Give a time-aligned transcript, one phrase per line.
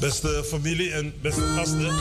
[0.00, 1.94] Beste familie en beste gasten.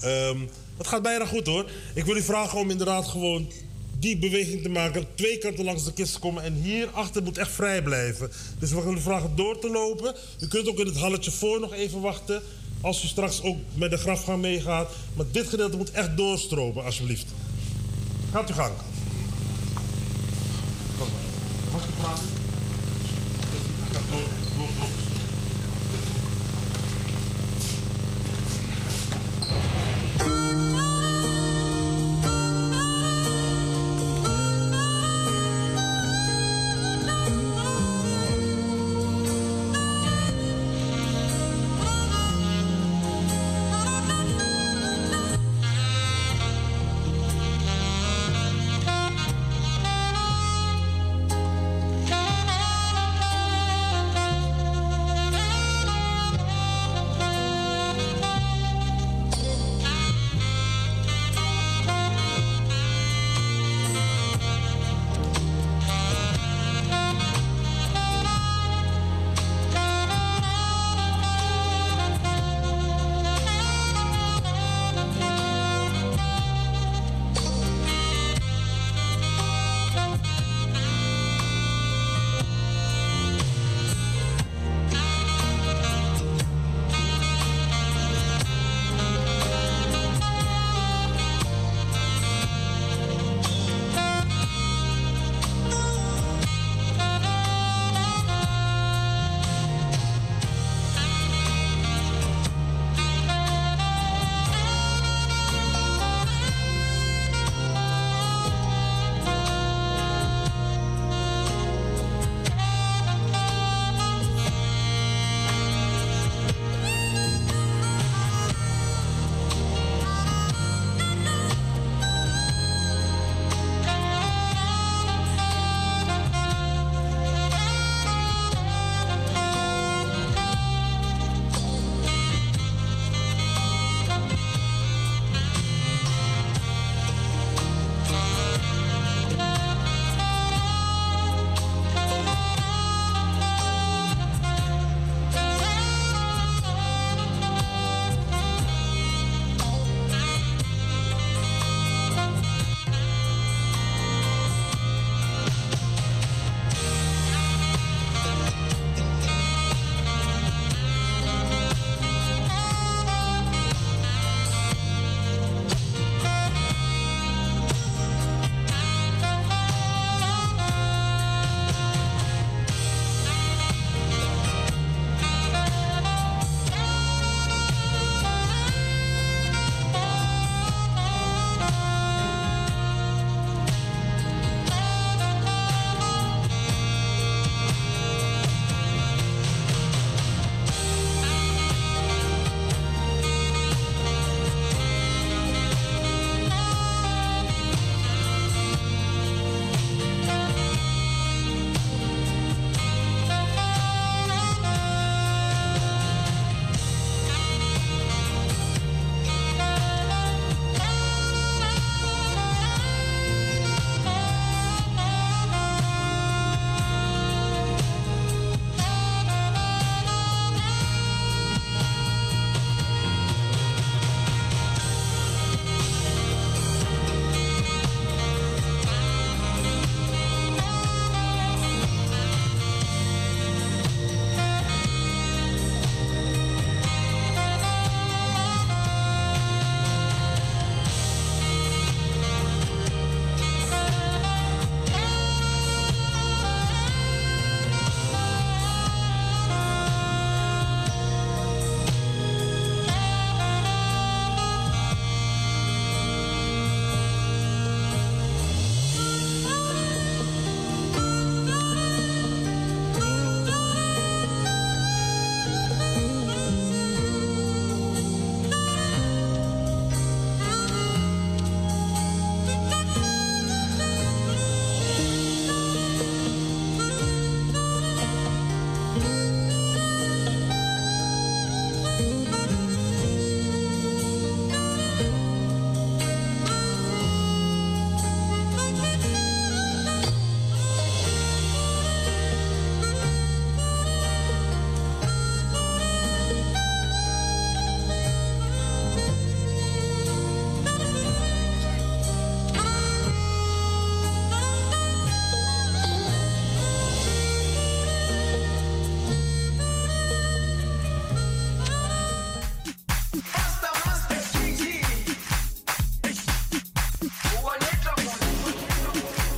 [0.00, 0.38] Ehm,
[0.76, 1.70] het gaat bijna goed hoor.
[1.94, 3.50] Ik wil u vragen om inderdaad gewoon
[3.98, 5.06] die beweging te maken.
[5.14, 6.42] Twee kanten langs de kist komen.
[6.42, 8.30] En hier achter moet echt vrij blijven.
[8.58, 10.14] Dus we gaan u vragen door te lopen.
[10.40, 12.42] U kunt ook in het halletje voor nog even wachten.
[12.80, 14.90] Als u straks ook met de grafgang meegaat.
[15.14, 17.26] Maar dit gedeelte moet echt doorstromen, alsjeblieft.
[18.32, 18.72] Gaat u gang.
[21.72, 22.35] Mag ik praten?
[24.10, 25.15] もう。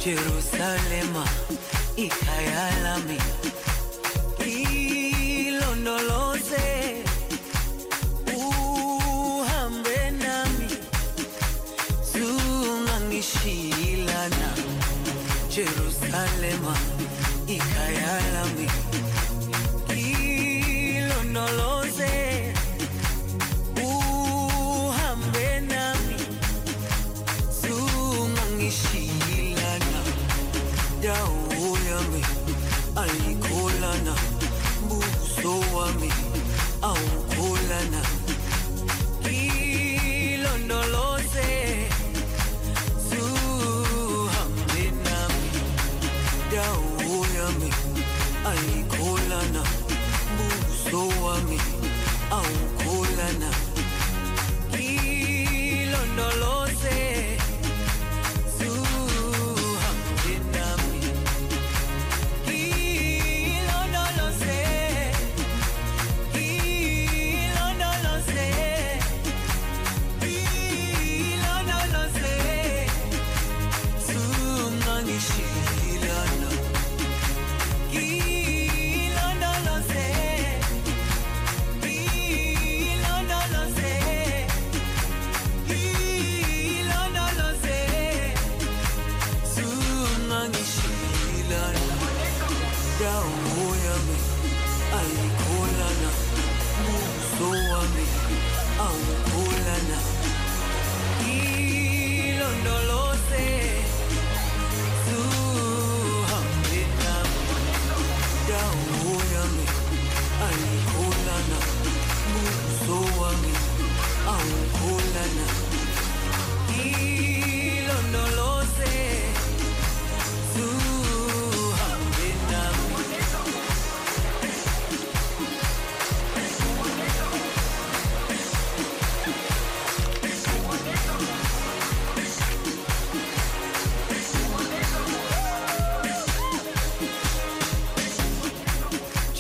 [0.09, 1.23] Σε Ιερουσαλήμ α,
[1.95, 3.17] η καλλαμι.
[31.09, 31.38] know.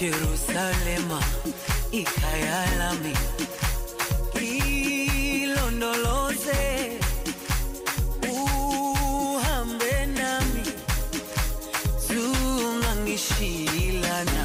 [0.09, 1.21] Jerusalema
[1.93, 3.13] ikhaya lami
[8.25, 10.65] uhambe nami.
[12.09, 14.45] Zungangishilana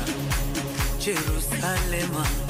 [0.99, 2.42] Jerusalema.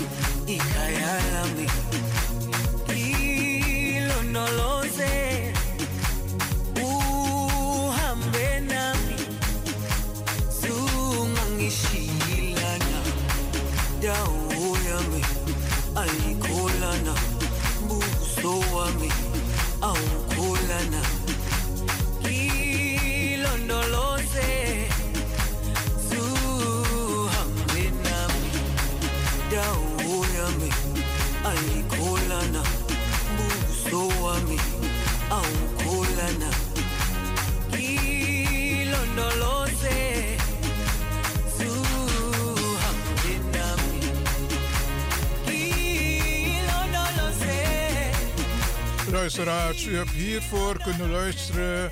[49.81, 51.91] U hebt hiervoor kunnen luisteren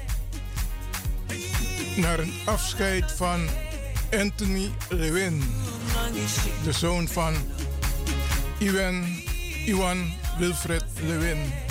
[1.96, 3.48] naar een afscheid van
[4.20, 5.44] Anthony Lewin,
[6.64, 7.34] de zoon van
[9.66, 11.71] Iwan Wilfred Lewin.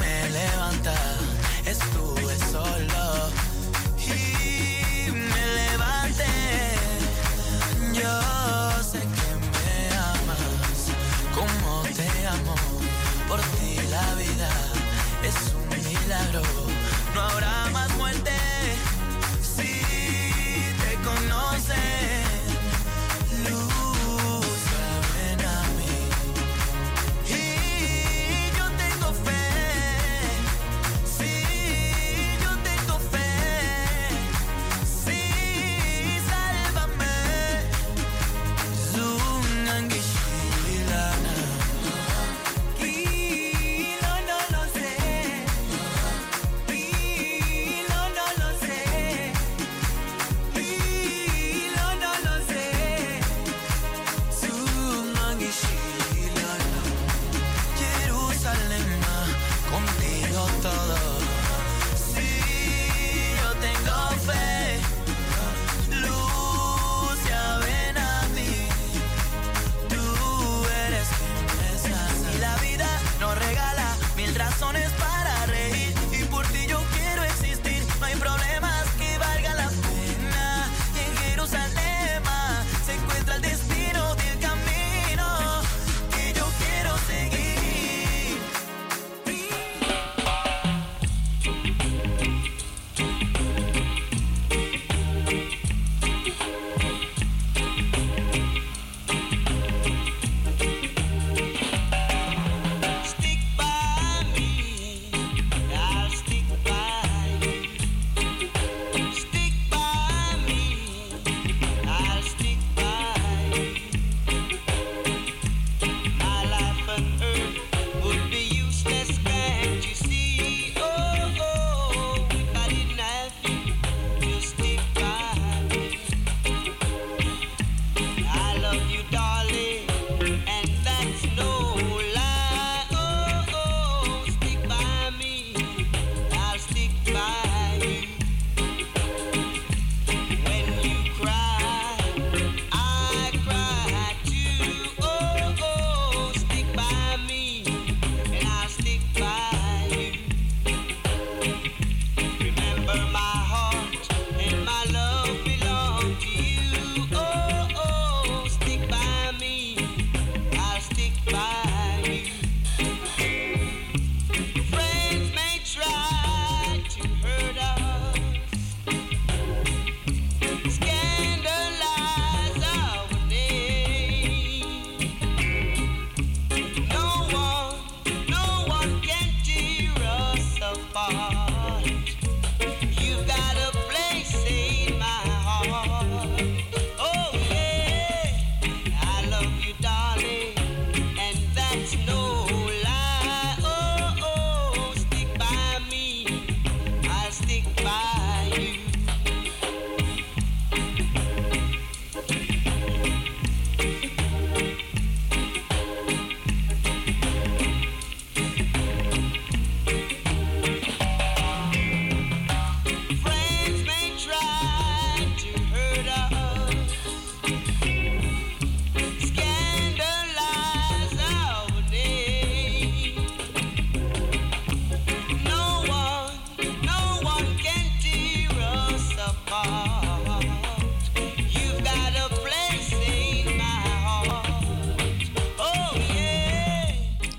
[0.00, 0.15] man.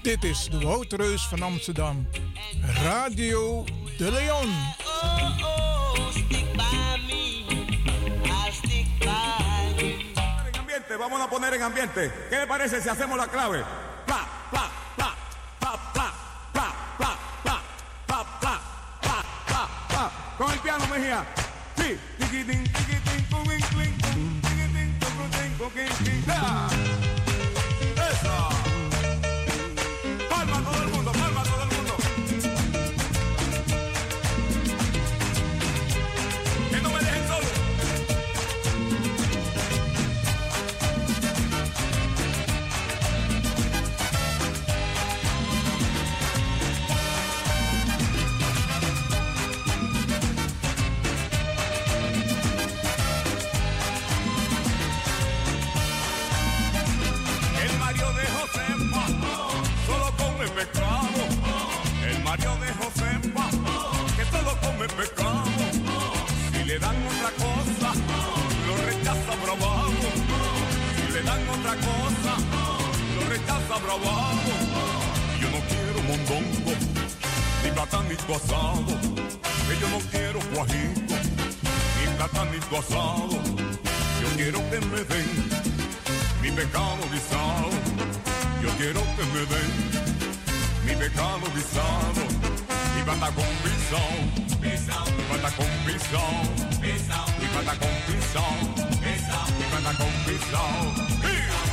[0.08, 2.08] Dit is de Woutreus van Amsterdam.
[2.84, 3.64] Radio
[3.98, 4.50] de Leon.
[4.84, 5.96] Oh, oh.
[10.48, 12.12] En ambiente, vamos a poner en ambiente.
[12.30, 13.64] ¿Qué le parece si hacemos la clave?
[14.06, 15.14] Pla, pla, pla,
[15.60, 16.14] pla, pla,
[16.54, 17.60] pla, pla, pla,
[18.08, 18.60] pla, pla,
[19.02, 20.12] pla, pla, pla.
[20.38, 21.26] Con el piano, Mejía.
[21.76, 21.98] Sí.
[73.88, 74.56] Bravago.
[75.42, 76.74] Yo no quiero mondongo,
[77.64, 78.94] ni platanito asado.
[79.68, 81.16] Que yo no quiero guajito,
[81.98, 83.38] ni platanito asado.
[84.22, 85.30] Yo quiero que me den
[86.42, 87.70] mi pecado guisado.
[88.64, 89.72] Yo quiero que me den
[90.86, 92.22] mi pecado guisado.
[92.98, 94.16] Y pata con pisao,
[94.64, 96.38] y pata con pisao,
[96.84, 98.56] y pata con pisao,
[99.60, 101.67] y pata con pisao.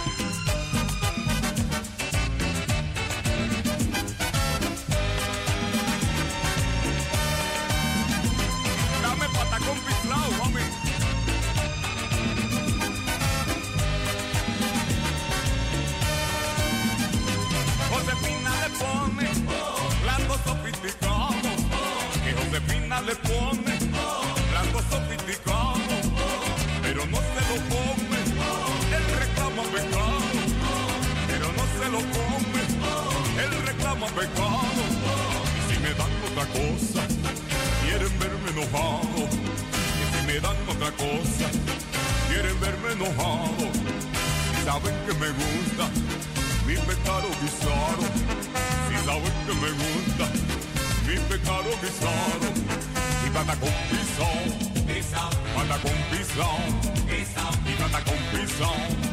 [40.97, 41.49] Cosa,
[42.29, 43.65] quieren verme enojado.
[44.53, 45.89] Y saben que me gusta
[46.67, 48.05] mi pecado guisado.
[48.89, 50.27] Si saben que me gusta
[51.07, 52.49] mi pecado guisado.
[53.27, 54.47] Y pata con pisón,
[55.57, 59.04] pata con pisón, y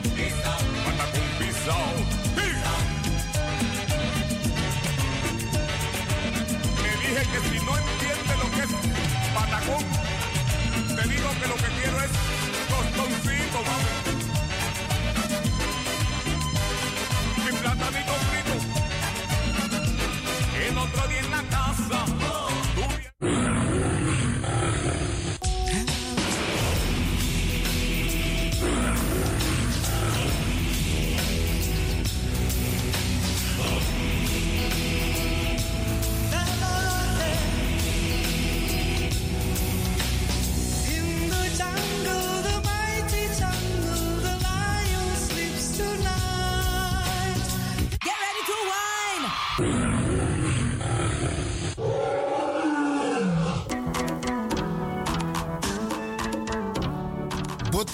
[13.63, 14.00] World.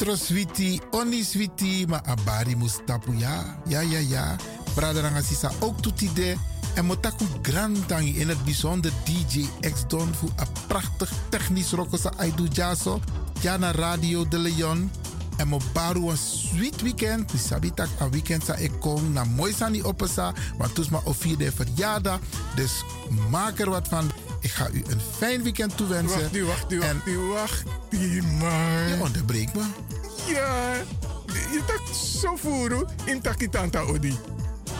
[0.08, 3.43] Botro switi, oni switi, ma abari mustapu ja.
[3.67, 4.36] Ja, ja, ja.
[4.74, 6.38] Braderanga sisa ook toetide.
[6.76, 12.48] En motaku grandangi in het bijzonder DJ X Don voor een prachtig technisch rokosa aidu
[12.52, 13.00] jaso.
[13.41, 14.91] Jana Radio de Leon.
[15.38, 17.30] En mo baru een sweet weekend.
[17.30, 20.34] Die sabitak een weekend sa ik kom na mooi sani opesa.
[20.58, 22.20] Want is mijn vierde verjaardag.
[22.56, 22.84] Dus
[23.30, 24.12] maak er wat van.
[24.48, 26.20] Ik ga u een fijn weekend toewensen.
[26.22, 28.88] Wacht, u, wacht, u, En- wacht, u, wacht, u, maar.
[28.88, 29.62] Je onderbreekt me.
[30.28, 30.74] Ja,
[31.32, 31.82] je tak
[32.22, 34.18] zo voeren in takitanta odi.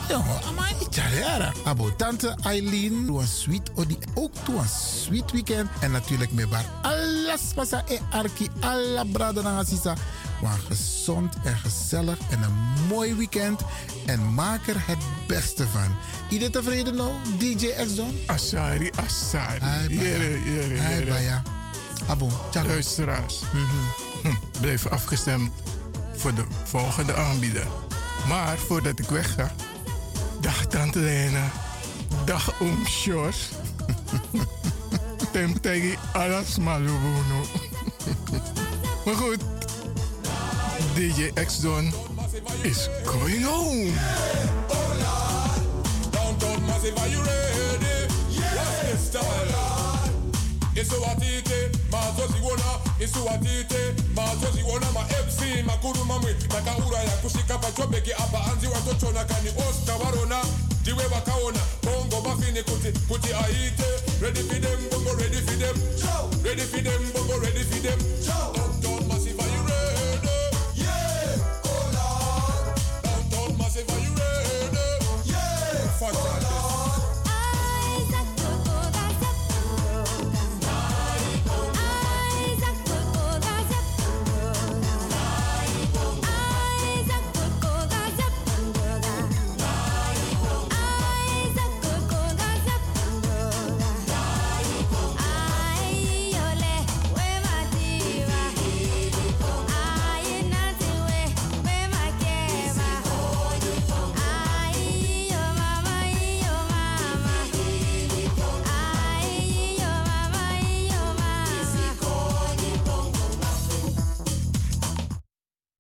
[0.10, 0.22] Ja,
[0.56, 1.54] maar niet jaren.
[1.64, 3.98] Abo tante Eileen, doe een sweet odi.
[4.14, 5.70] Ook doe een sweet weekend.
[5.80, 9.96] En natuurlijk met bar alles pasa e arki, alla brada na sisa.
[10.42, 13.62] Maar gezond en gezellig en een mooi weekend.
[14.06, 14.98] En maak er het
[15.28, 15.96] beste van.
[16.30, 18.20] Iedereen tevreden nou, DJ X-Don?
[18.26, 19.60] Asari, asari.
[19.60, 20.02] Hai, Baya.
[20.02, 21.12] Jere, jere, Hai, jere.
[21.12, 21.42] Baya.
[22.08, 22.68] Abo, ciao.
[22.68, 23.42] Luisteraars,
[24.22, 25.52] hm, blijf afgestemd
[26.16, 27.68] voor de volgende aanbieder.
[28.28, 29.52] Maar voordat ik wegga,
[30.42, 31.52] dag Tante Lena,
[32.26, 33.50] dag Oom Sjors.
[35.32, 37.46] Temtegi alas malubuno.
[39.06, 39.44] maar goed,
[40.98, 41.86] DJ X Don,
[42.66, 43.94] is going home.
[61.38, 61.68] Ready?
[61.84, 62.22] Bongo
[64.20, 65.76] ready for them bongo ready for them
[66.44, 68.67] ready for them bongo ready for them
[76.00, 76.47] fuck